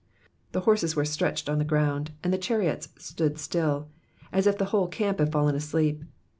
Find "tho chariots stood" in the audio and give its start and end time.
2.33-3.37